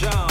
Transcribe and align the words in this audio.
John. 0.00 0.29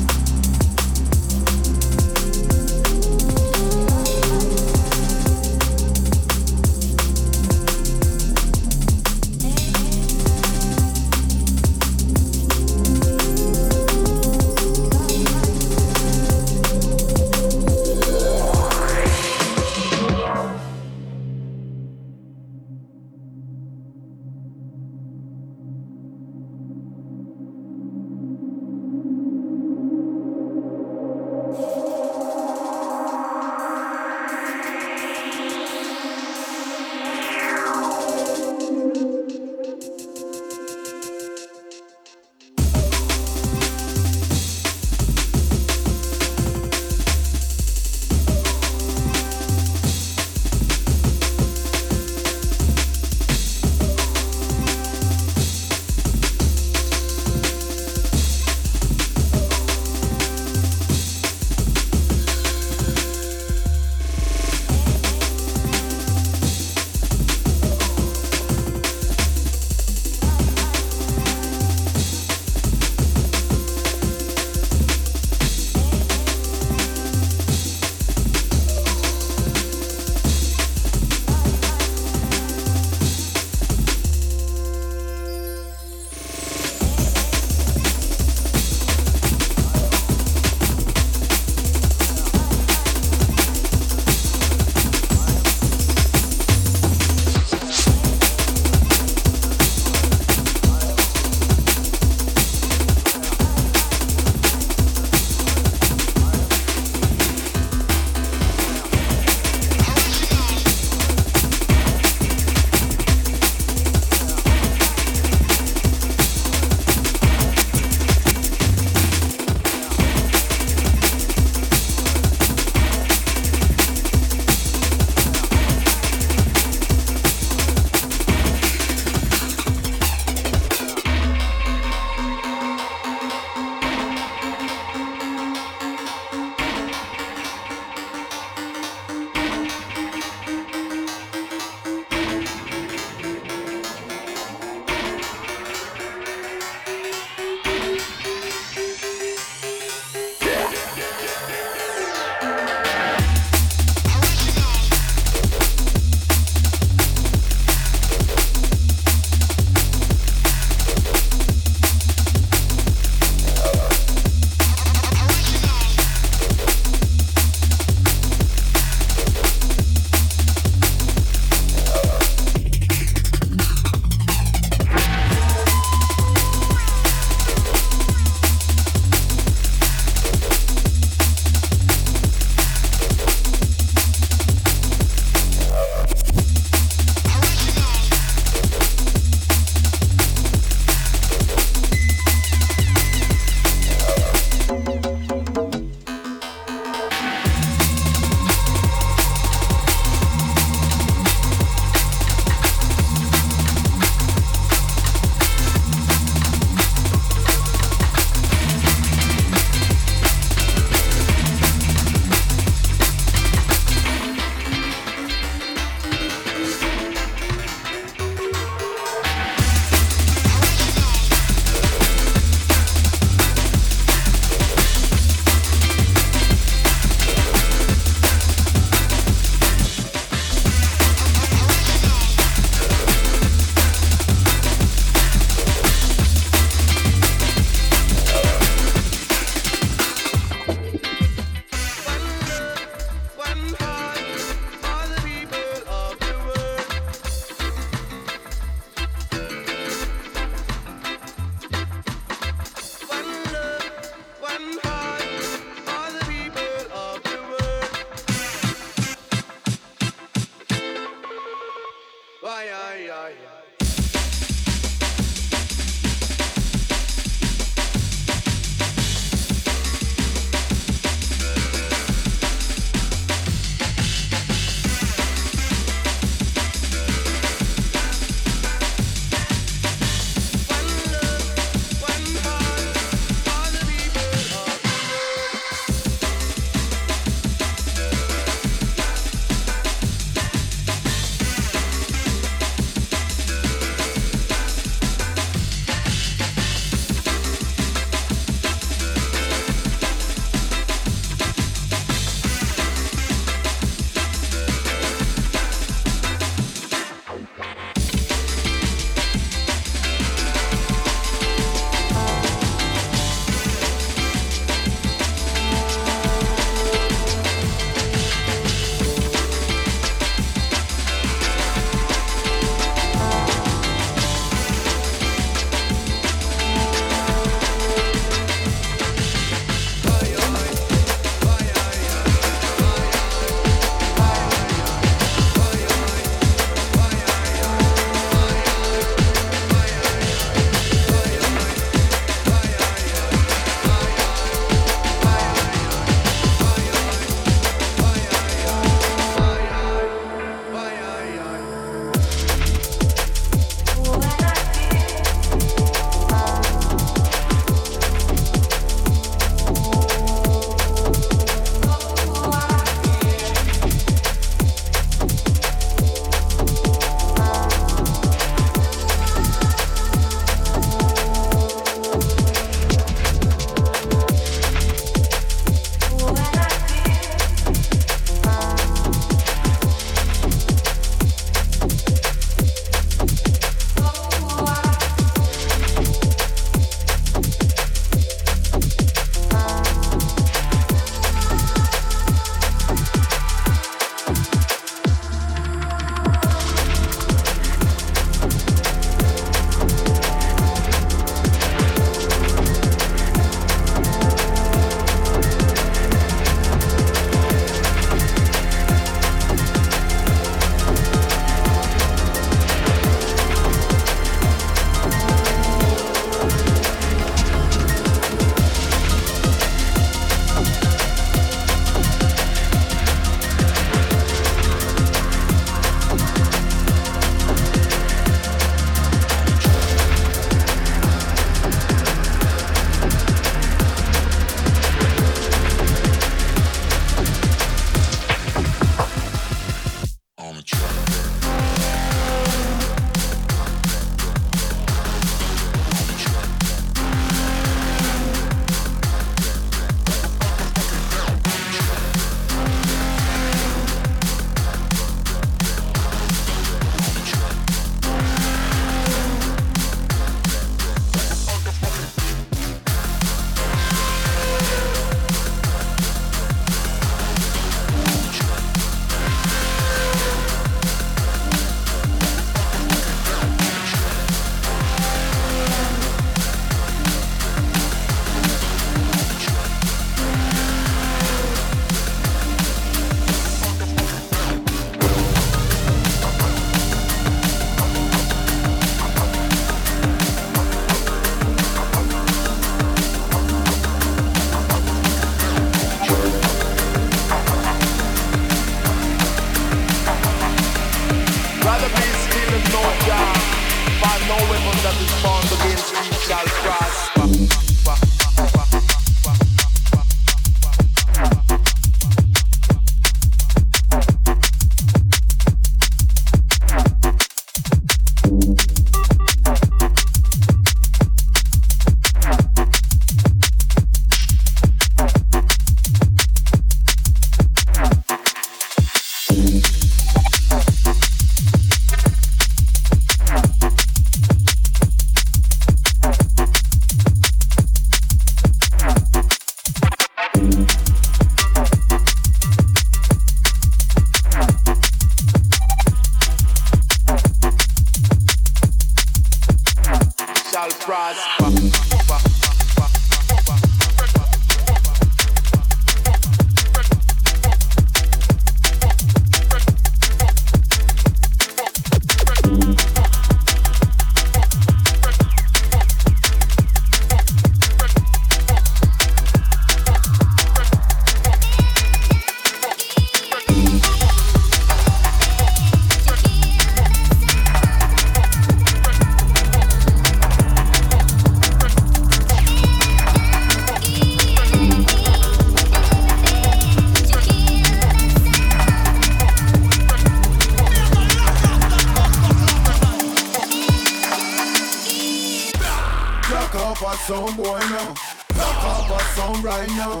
right 597.62 597.70
now. 597.70 597.94
Lock 598.38 598.64
up 598.64 598.90
a 598.90 599.04
song 599.14 599.42
right 599.42 599.68
now. 599.70 600.00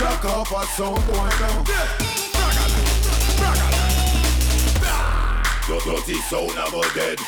Lock 0.00 0.24
up 0.24 0.50
a 0.50 0.66
song 0.66 0.96
right 1.08 1.40
now. 1.40 1.64
Your 5.68 5.80
dirty 5.80 6.18
soul 6.22 6.48
never 6.54 6.82
dead. 6.94 7.18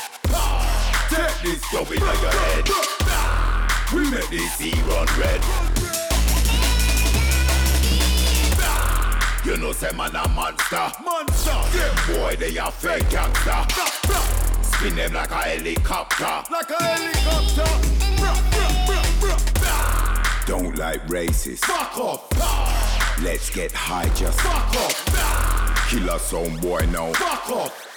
Take 1.09 1.41
this 1.43 1.63
stupid 1.65 2.01
like 2.01 2.21
your 2.21 2.31
head. 2.31 2.69
We 3.93 4.09
make 4.09 4.29
this 4.29 4.53
sea 4.53 4.73
run 4.83 5.07
red. 5.17 5.41
You 9.45 9.57
know, 9.57 9.71
say 9.71 9.91
man 9.95 10.15
a 10.15 10.27
monster. 10.29 10.91
Monster. 11.03 11.51
Yeah, 11.75 12.15
boy, 12.15 12.35
they 12.37 12.57
are 12.57 12.71
fake 12.71 13.09
gangster. 13.09 14.42
Dropping 14.83 14.97
them 14.97 15.13
like 15.13 15.31
a 15.31 15.35
helicopter. 15.35 16.43
Like 16.51 16.69
a 16.69 16.83
helicopter. 16.83 17.63
Bruh, 18.19 18.39
bruh, 18.85 19.39
bruh, 19.55 20.45
Don't 20.45 20.77
like 20.77 21.07
racists. 21.07 21.59
Fuck 21.59 21.97
off. 21.97 23.23
Let's 23.23 23.49
get 23.49 23.71
high 23.71 24.09
just. 24.09 24.41
Fuck 24.41 24.75
off. 24.75 25.89
Kill 25.89 26.09
us 26.09 26.33
own 26.33 26.57
boy 26.57 26.85
now. 26.91 27.13
Fuck 27.13 27.49
off. 27.51 27.87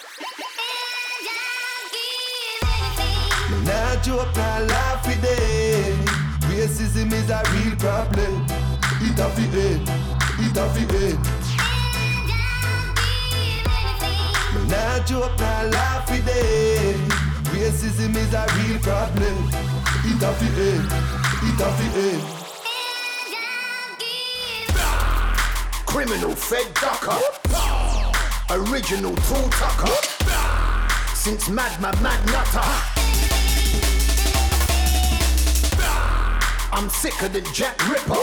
Not 3.64 4.04
joke, 4.04 4.36
not 4.36 4.62
laugh 4.68 5.06
with 5.08 5.20
them. 5.22 6.04
Racism 6.52 7.12
is 7.12 7.30
a 7.30 7.42
real 7.50 7.74
problem. 7.78 8.46
It 9.02 9.18
a 9.18 9.28
fit 9.30 9.54
in. 9.54 9.82
It 10.38 10.56
a 10.56 10.70
fit 10.70 11.02
in. 11.02 11.35
Now 14.68 14.98
joke, 15.04 15.38
now 15.38 15.64
laugh 15.66 16.10
with. 16.10 16.26
Racism 17.52 18.16
is 18.16 18.34
a 18.34 18.46
real 18.58 18.78
problem. 18.80 19.50
It 20.04 20.22
off 20.22 20.38
the 20.40 20.46
end, 20.70 20.86
it 21.42 21.60
off 21.62 21.78
the 21.78 21.88
end. 22.10 22.22
Criminal 25.86 26.34
Fed 26.34 26.74
Ducker. 26.74 27.20
Original 28.50 29.14
Tool 29.14 29.48
Tucker. 29.50 29.96
Since 31.14 31.48
Mad 31.48 31.80
Mad 31.80 32.00
Mad 32.02 32.24
Nutter. 32.26 32.96
I'm 36.72 36.88
sicker 36.90 37.28
than 37.28 37.44
Jack 37.54 37.76
Ripper. 37.88 38.22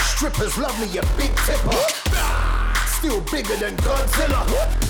Strippers 0.00 0.56
love 0.56 0.78
me 0.80 0.98
a 0.98 1.02
big 1.16 1.34
tipper. 1.44 1.76
Still 2.86 3.20
bigger 3.22 3.56
than 3.56 3.76
Godzilla. 3.78 4.87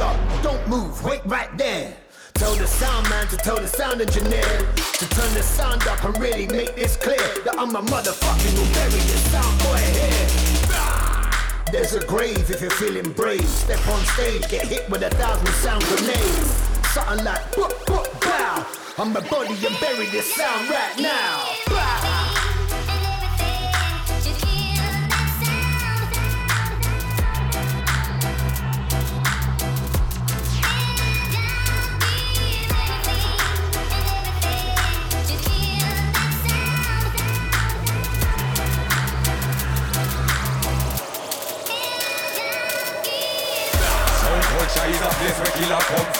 up, 0.00 0.16
don't 0.42 0.66
move, 0.68 1.04
wait 1.04 1.20
right 1.26 1.56
there. 1.58 1.94
Tell 2.34 2.54
the 2.54 2.66
sound 2.66 3.08
man 3.10 3.26
to 3.28 3.36
tell 3.36 3.56
the 3.56 3.66
sound 3.66 4.00
engineer 4.00 4.42
to 4.42 5.08
turn 5.08 5.34
the 5.34 5.42
sound 5.42 5.86
up 5.86 6.02
and 6.04 6.18
really 6.18 6.46
make 6.46 6.74
this 6.74 6.96
clear 6.96 7.18
that 7.44 7.54
I'm 7.58 7.76
a 7.76 7.82
motherfucking 7.82 8.54
who 8.56 8.74
buried 8.74 8.92
this 8.92 9.30
sound 9.30 9.58
boy 9.60 9.78
here. 9.98 10.50
There's 11.70 11.94
a 11.94 12.04
grave 12.06 12.50
if 12.50 12.60
you're 12.60 12.70
feeling 12.70 13.12
brave. 13.12 13.46
Step 13.46 13.86
on 13.88 14.00
stage, 14.06 14.48
get 14.48 14.66
hit 14.66 14.88
with 14.90 15.02
a 15.02 15.10
thousand 15.10 15.48
sound 15.62 15.84
grenades. 15.84 16.50
Something 16.94 17.24
like 17.24 17.42
boop 17.52 17.72
boop 17.84 18.20
bow. 18.20 18.66
I'm 18.98 19.14
a 19.14 19.20
body 19.20 19.54
and 19.66 19.78
bury 19.80 20.06
this 20.06 20.34
sound 20.34 20.68
right 20.70 20.98
now. 20.98 21.54
Bow. 21.68 22.19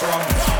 from. 0.01 0.50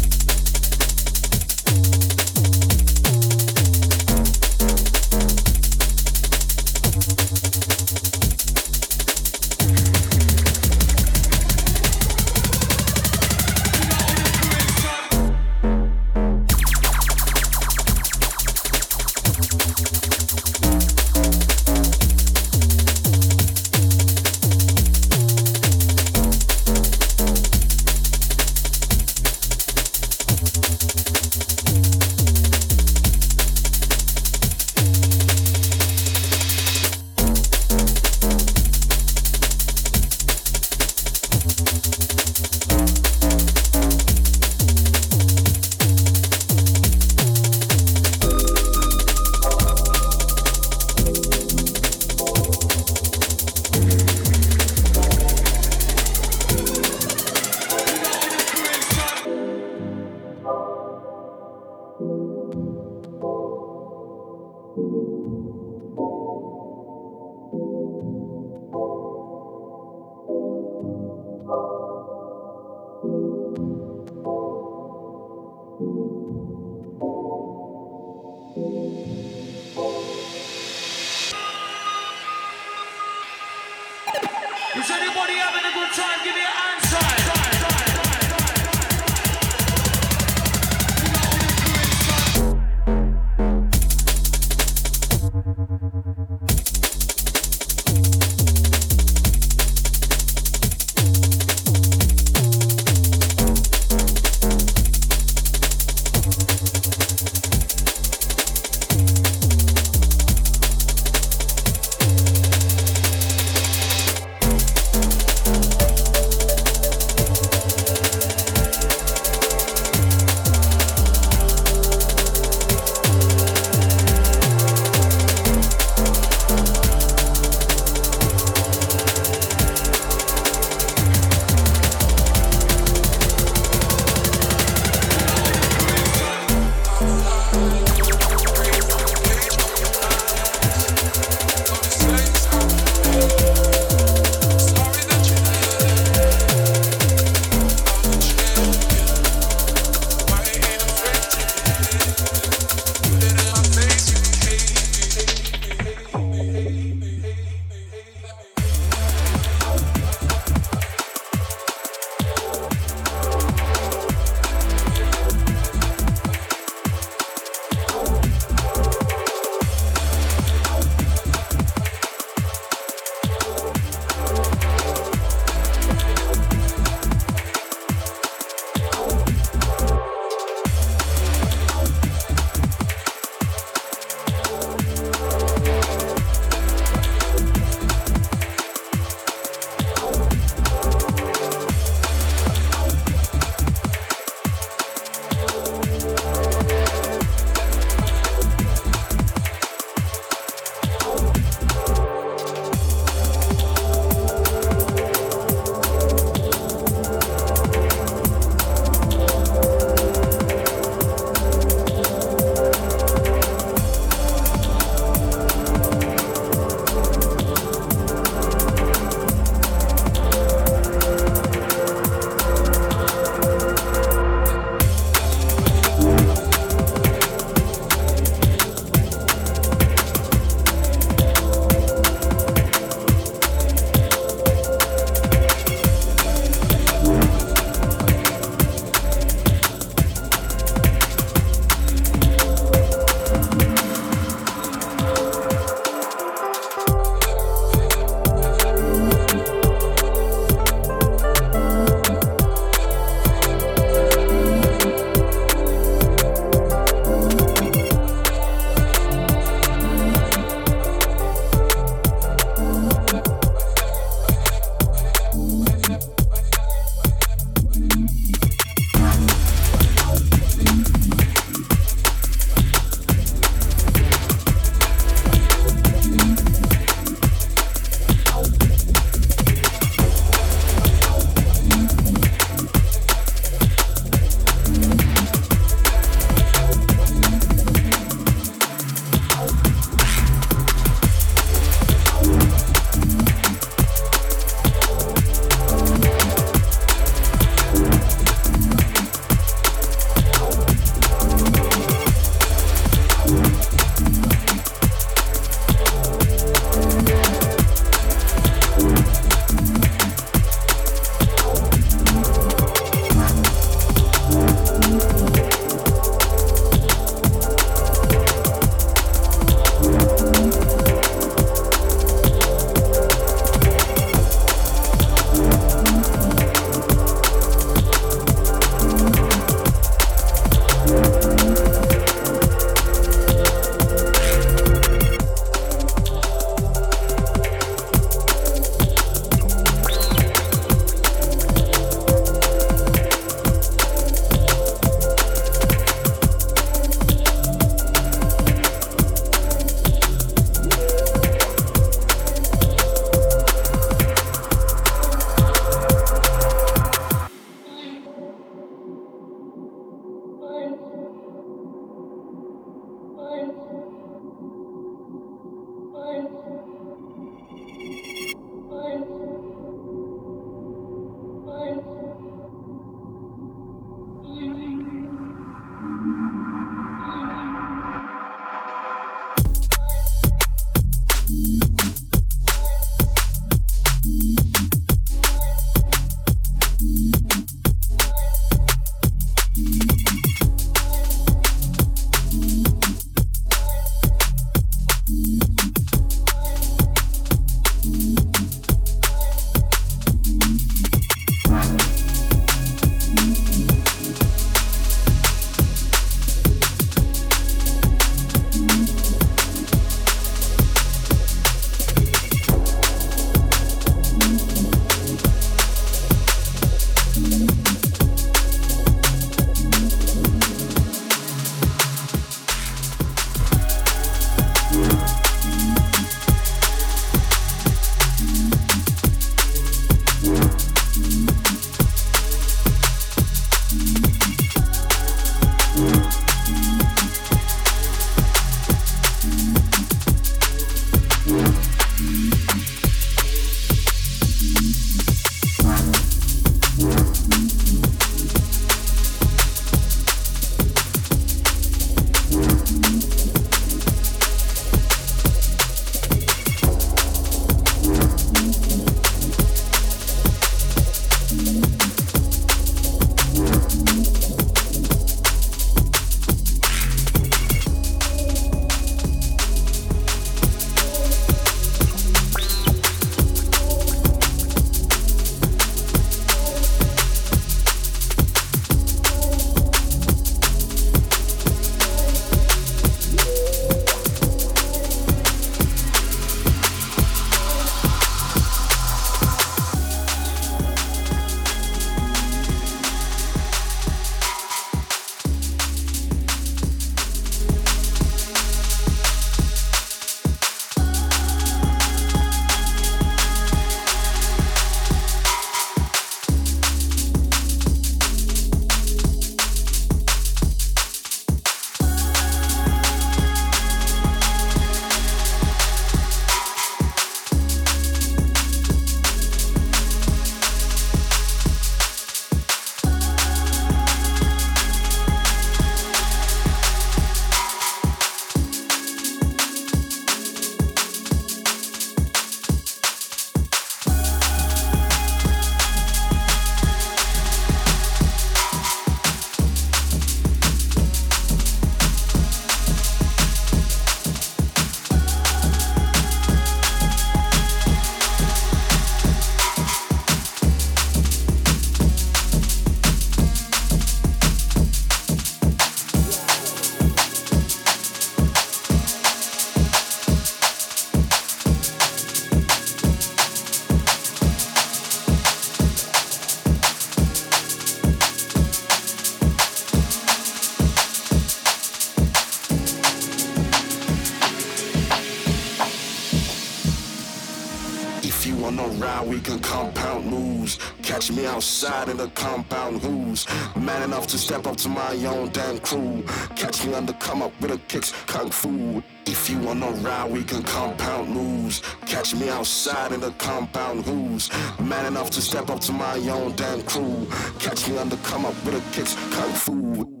Step 584.40 584.52
up 584.52 584.56
to 584.56 584.68
my 584.70 584.94
own 585.06 585.28
damn 585.30 585.58
crew. 585.58 586.02
Catch 586.34 586.64
me 586.64 586.72
under 586.72 586.94
come 586.94 587.20
up 587.20 587.32
with 587.42 587.50
a 587.50 587.58
kicks, 587.68 587.92
kung 588.06 588.30
fu. 588.30 588.82
If 589.04 589.28
you 589.28 589.38
wanna 589.38 589.70
ride, 589.82 590.10
we 590.10 590.24
can 590.24 590.42
compound 590.42 591.10
moves. 591.10 591.60
Catch 591.84 592.14
me 592.14 592.30
outside 592.30 592.92
in 592.92 593.00
the 593.00 593.10
compound 593.12 593.84
who's 593.84 594.30
man 594.58 594.86
enough 594.86 595.10
to 595.10 595.20
step 595.20 595.50
up 595.50 595.60
to 595.60 595.72
my 595.72 595.96
own 596.08 596.34
damn 596.36 596.62
crew. 596.62 597.06
Catch 597.38 597.68
me 597.68 597.76
under 597.76 597.96
come 597.98 598.24
up 598.24 598.34
with 598.44 598.54
a 598.54 598.74
kicks, 598.74 598.94
kung 599.14 599.32
fu. 599.32 600.00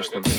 Отлично. 0.00 0.33